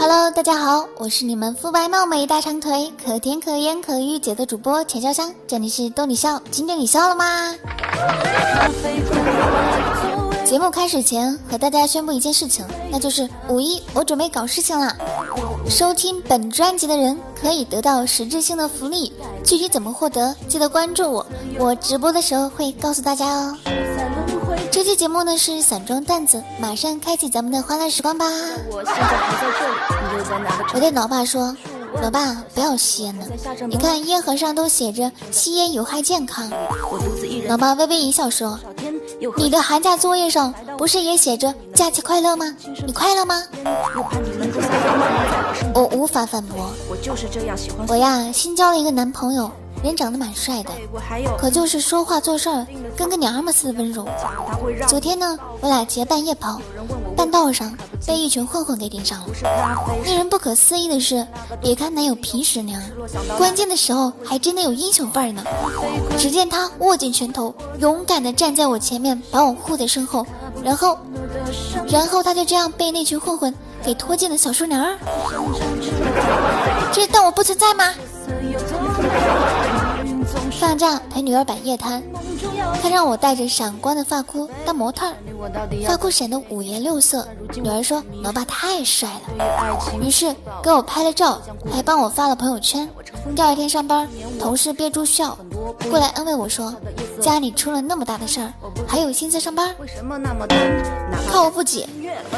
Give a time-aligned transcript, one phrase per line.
[0.00, 7.52] Hello，大家好，我是你们肤白貌美、大长腿、可甜可盐可御姐的主播钱潇湘，这里是逗你笑，今天你笑了吗？
[10.44, 14.96] 节目开始前，和大家宣布一件事情，那就是五一我准备搞事情啦！
[15.68, 19.12] 收听本专辑的人可以得到实质性的福利，
[19.44, 21.26] 具体怎么获得，记得关注我，
[21.58, 23.56] 我直播的时候会告诉大家哦。
[24.70, 28.24] 这期节目呢是散装段子，马上开启咱们的欢乐时光吧！
[28.70, 30.48] 我现在还在这里，你就在哪？
[30.74, 31.56] 我对老爸说。
[32.02, 33.24] 老爸，不要吸烟了。
[33.66, 36.46] 你看烟盒上都写着吸烟有害健康。
[37.48, 38.60] 老爸微微一笑说
[39.38, 42.54] ：“你的寒假作业上不是也写着假期快乐吗？
[42.86, 43.42] 你快乐吗？”
[45.74, 46.70] 我无法反驳。
[47.88, 49.50] 我呀，新交了一个男朋友。
[49.82, 50.70] 人长得蛮帅的，
[51.38, 54.06] 可就是说话做事儿跟个娘们似的温柔。
[54.86, 56.60] 昨天呢，我俩结伴夜跑，
[57.16, 59.26] 半道上被一群混混给盯上了。
[60.04, 61.26] 令人不可思议的是，
[61.60, 62.82] 别看男友平时那样，
[63.36, 65.42] 关键的时候还真的有英雄范儿呢。
[66.18, 70.26] 只见他握紧拳头，勇敢地站在我前面，把我护在身后，
[70.62, 70.98] 然后，
[71.88, 74.98] 然后他就这样被那群混混给拖进了小树林儿。
[76.92, 77.84] 这当我不存在吗？
[80.58, 82.02] 放假陪女儿摆夜摊，
[82.82, 85.14] 他让我带着闪光的发箍当模特儿，
[85.86, 87.26] 发箍闪得五颜六色。
[87.54, 91.40] 女儿说：“老爸太帅了。”于是给我拍了照，
[91.72, 92.88] 还帮我发了朋友圈。
[93.36, 94.08] 第二天上班，
[94.40, 95.38] 同事憋住笑
[95.88, 96.74] 过来安慰我说
[97.22, 98.52] ：“家里出了那么大的事儿，
[98.86, 99.72] 还有心思上班？”
[101.30, 101.88] 看我不解，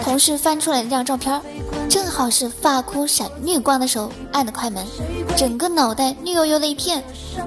[0.04, 1.40] 同事翻出来一张照片。
[1.90, 4.86] 正好是发箍闪绿光的时候按的快门，
[5.36, 7.02] 整个脑袋绿油油的一片。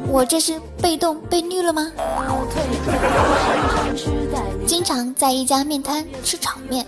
[0.07, 1.89] 我这是被动被绿了吗？
[4.67, 6.85] 经常在一家面摊吃炒面，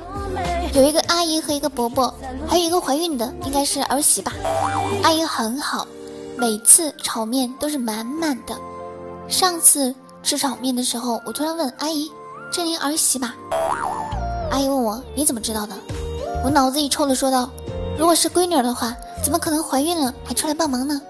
[0.73, 2.13] 有一个阿姨和一个伯伯，
[2.45, 4.33] 还有一个怀孕的，应该是儿媳吧。
[5.03, 5.87] 阿姨很好，
[6.35, 8.53] 每次炒面都是满满的。
[9.29, 12.11] 上次吃炒面的时候，我突然问阿姨
[12.51, 13.33] ：“这您儿媳吧？”
[14.51, 15.73] 阿姨问我：“你怎么知道的？”
[16.45, 17.49] 我脑子一抽的说道
[17.97, 21.01] ：“如果是闺女的话，怎么可能怀孕了还出来帮忙呢？”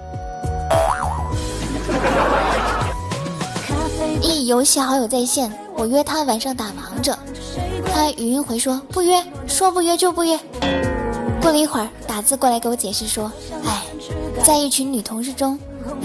[4.24, 7.20] 一游戏好友在线，我约他晚上打王者，
[7.92, 10.40] 他语音回说不约，说不约就不约。
[11.42, 13.30] 过了一会儿，打字过来给我解释说
[13.68, 13.84] ：“哎，
[14.46, 15.60] 在一群女同事中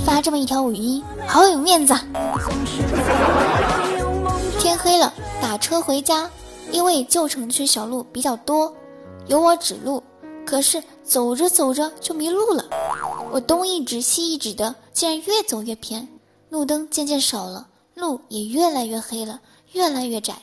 [0.04, 1.94] 发这么一条语音，好有面子。”
[4.58, 6.28] 天黑了，打车回家，
[6.72, 8.74] 因为旧城区小路比较多。
[9.30, 10.02] 有我指路，
[10.44, 12.64] 可是走着走着就迷路了。
[13.30, 16.08] 我东一指西一指的，竟然越走越偏。
[16.48, 20.34] 路灯渐渐少了，路也越来越黑了，越来越窄。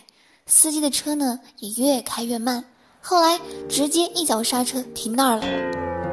[0.46, 2.64] 司机的车呢也越开越慢，
[3.02, 3.38] 后来
[3.68, 5.44] 直接一脚刹车停那儿了。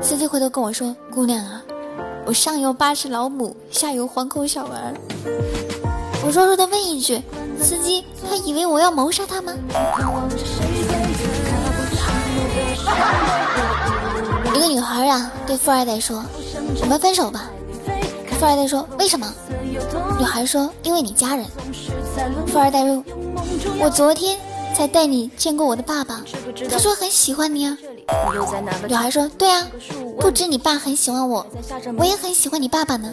[0.02, 1.62] 司机回头跟我说：“姑娘啊，
[2.26, 4.92] 我上有八十老母，下有黄口小儿。”
[6.26, 7.22] 我弱弱的问一句
[7.62, 9.54] ：“司机，他以为我要谋杀他吗？”
[14.54, 16.24] 一个女孩啊，对富二代说
[16.80, 17.50] ：“我们分手吧。”
[18.38, 19.32] 富二代说：“为什么？”
[20.18, 21.46] 女孩说：“因为你家人。”
[22.46, 23.04] 富二代说
[23.80, 24.38] ：“我昨天
[24.76, 26.22] 才带你见过我的爸爸，
[26.70, 27.76] 他说很喜欢你啊。”
[28.86, 29.66] 女孩说：“对啊，
[30.20, 31.46] 不止你爸很喜欢我，
[31.96, 33.10] 我也很喜欢你爸爸呢。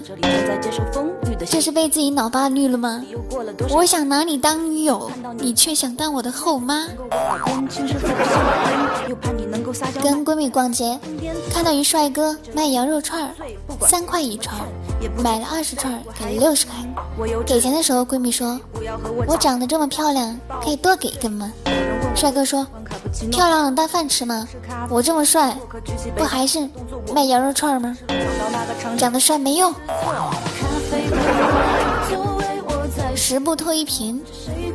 [1.50, 3.04] 这是被自己脑巴绿了吗？
[3.70, 6.88] 我想拿你当女友，你却想当我的后妈。”
[10.02, 11.00] 跟闺蜜逛街，
[11.52, 13.32] 看到一帅哥卖羊肉串儿，
[13.82, 14.56] 三块一串，
[15.18, 16.76] 买了二十串，给了六十块。
[17.46, 18.60] 给钱的时候，闺蜜说
[19.28, 21.52] ：“我长得这么漂亮，可以多给一根吗？”
[22.16, 22.66] 帅哥说
[23.32, 24.48] ：“漂亮能当饭吃吗？
[24.90, 25.56] 我这么帅，
[26.16, 26.68] 不还是
[27.14, 27.98] 卖羊肉串吗？
[28.98, 29.74] 长得帅没用。”
[33.16, 34.22] 十步偷一瓶，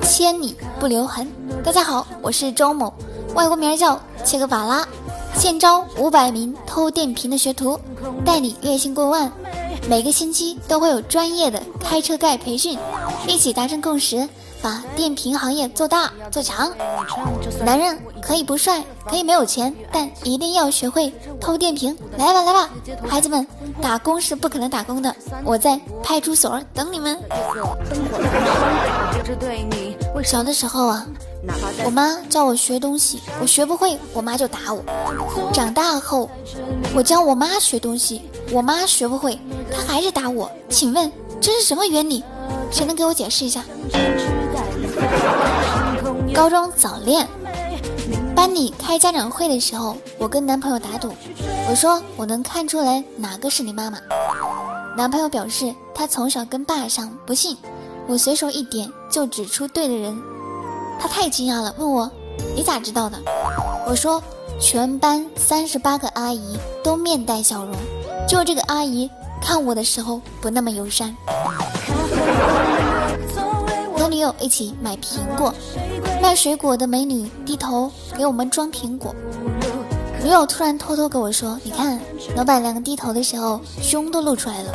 [0.03, 1.31] 千里不留痕。
[1.62, 2.93] 大家好，我是周某。
[3.34, 4.87] 外国名叫切格瓦拉，
[5.34, 7.78] 现招五百名偷电瓶的学徒，
[8.24, 9.30] 带你月薪过万，
[9.89, 12.78] 每个星期都会有专业的开车盖培训，
[13.27, 14.27] 一起达成共识，
[14.62, 16.72] 把电瓶行业做大做强。
[17.62, 21.95] 男人可以不帅，可以没有钱，但一定要学会偷电瓶。
[22.16, 22.71] 来吧来吧，
[23.07, 23.47] 孩子们，
[23.80, 25.14] 打工是不可能打工的，
[25.44, 27.18] 我在派出所等你们。
[30.24, 31.06] 小的时候啊。
[31.84, 34.82] 我妈叫我学东西，我学不会，我妈就打我。
[35.52, 36.28] 长大后，
[36.92, 38.20] 我教我妈学东西，
[38.50, 39.38] 我妈学不会，
[39.70, 40.50] 她还是打我。
[40.68, 42.24] 请问这是什么原理？
[42.72, 43.62] 谁能给我解释一下？
[46.34, 47.24] 高中早恋，
[48.36, 51.10] 班里开家长会的时候，我跟男朋友打赌，
[51.71, 53.98] 我说我能看出来哪个是你妈妈。
[54.94, 57.56] 男朋友表示他从小跟爸上，不信。
[58.06, 60.15] 我随手一点就指出对的人，
[61.00, 62.09] 他太惊讶了，问我
[62.54, 63.18] 你咋知道的？
[63.86, 64.22] 我说
[64.60, 67.74] 全班三十八个阿姨都面带笑容，
[68.28, 69.10] 就这个阿姨
[69.41, 71.16] 看我的时候不那么友善。
[73.98, 75.53] 和女友一起买苹果，
[76.26, 77.88] 卖水果的美女低头
[78.18, 79.14] 给我们装苹果。
[80.24, 82.00] 女友突然偷偷跟我说：“你看，
[82.34, 84.72] 老板娘低头的时候胸都露出来了，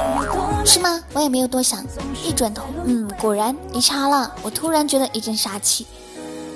[0.66, 1.84] 是吗？”我也没有多想，
[2.26, 4.34] 一转头，嗯，果然离差了。
[4.42, 5.86] 我突然觉得一阵杀气。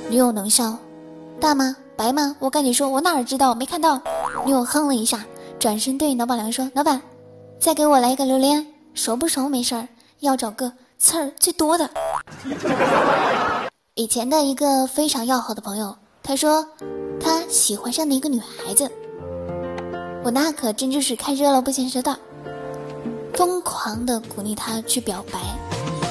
[0.10, 0.78] 女友冷笑
[1.42, 1.76] ：“大吗？
[1.98, 2.34] 白吗？
[2.40, 3.54] 我赶紧说，我哪儿知道？
[3.54, 4.00] 没看到。”
[4.48, 5.26] 女友哼了一下，
[5.60, 7.02] 转身对老板娘说：“老板，
[7.60, 9.90] 再给我来一个榴莲，熟不熟没事儿，
[10.22, 11.90] 要找个。”刺儿最多的，
[13.98, 16.68] 以前的一个非常要好的朋友，他说
[17.18, 18.92] 他喜欢上的一个女孩子，
[20.22, 22.20] 我那可真就是看热闹不嫌事大，
[23.36, 25.40] 疯狂的鼓励他去表白。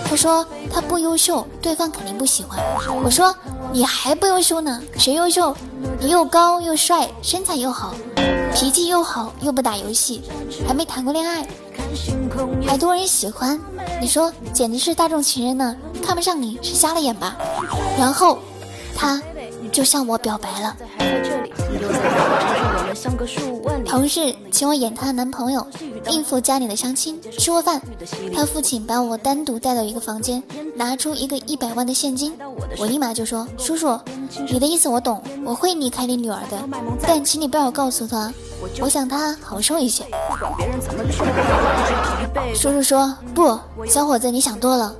[0.06, 2.58] 他说他不优秀，对方肯定不喜欢。
[3.04, 3.36] 我说
[3.70, 5.54] 你还不优秀呢，谁优秀？
[6.00, 7.94] 你又高又帅，身材又好，
[8.54, 10.22] 脾气又好，又不打游戏，
[10.66, 11.44] 还没谈过恋爱。
[12.64, 13.60] 还多人喜欢，
[14.00, 15.76] 你说简直是大众情人呢！
[16.00, 17.36] 看不上你是瞎了眼吧？
[17.98, 18.38] 然后，
[18.96, 19.20] 他
[19.72, 20.76] 就向我表白了。
[23.86, 25.66] 同事请我演她的男朋友，
[26.08, 27.20] 应付家里的相亲。
[27.38, 27.80] 吃过饭，
[28.34, 30.42] 她父亲把我单独带到一个房间，
[30.74, 32.32] 拿出一个一百万的现金。
[32.78, 33.98] 我立马就说：“叔叔，
[34.50, 36.58] 你的意思我懂，我会离开你女儿的，
[37.02, 38.32] 但请你不要告诉她，
[38.80, 40.04] 我想她好受一些。”
[42.54, 44.94] 叔叔说：“不，小伙子，你想多了。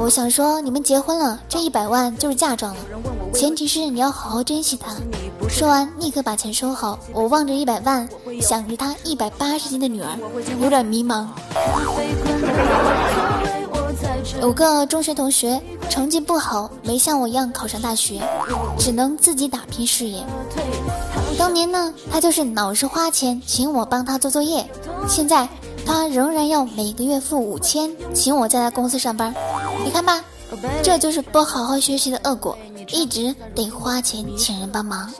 [0.00, 2.80] 我想说，你们结婚了，这一百万就是嫁妆了，
[3.34, 4.94] 前提是你要好好珍惜她。”
[5.48, 6.98] 说完，立刻把钱收好。
[7.12, 8.08] 我望着一百万，
[8.40, 10.16] 想着他一百八十斤的女儿，
[10.60, 11.26] 有点迷茫。
[14.40, 18.20] 有个中学同学成绩不好，没像我一样考上大学，
[18.78, 20.22] 只能自己打拼事业。
[21.38, 24.68] 当年呢，他就是老是花钱请我帮他做作业，
[25.08, 25.48] 现在
[25.84, 29.34] 他仍然要每个月付五千，请我在他公司上班。
[29.84, 30.22] 你看吧，
[30.82, 32.56] 这就是不好好学习的恶果。
[32.90, 35.10] 一直得花钱请人帮忙。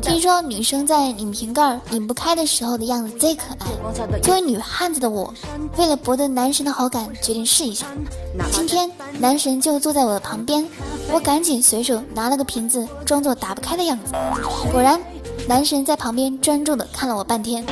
[0.00, 3.66] 听说女生在拧瓶盖拧不开的时候的样子最可爱。
[4.20, 5.32] 作为女汉子的我，
[5.76, 7.86] 为了博得男神的好感，决定试一下。
[8.50, 10.66] 今天男神就坐在我的旁边，
[11.12, 14.12] 我赶紧随手拿了个瓶子，装作打不开的样子。
[14.70, 15.00] 果然，
[15.48, 17.64] 男神在旁边专注的看了我半天，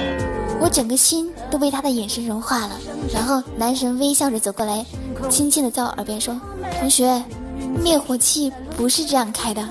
[0.61, 2.71] 我整个心都被他的眼神融化了。
[3.13, 4.85] 然后男神微笑着走过来。
[5.31, 6.39] 轻轻的在我耳边说
[6.79, 7.23] ：“同学，
[7.83, 9.63] 灭火器不是这样开的。”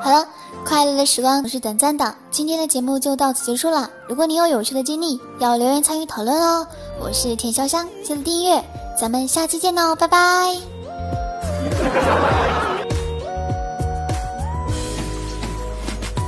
[0.00, 0.26] 好了，
[0.64, 3.88] 快乐的时光总是短暂的，今天的节目就到此结束了。
[4.06, 6.66] 如果你有有趣的经历，要留言参与讨论哦。
[7.00, 8.62] 我是田潇湘，记得订阅，
[9.00, 10.54] 咱们下期见哦，拜拜。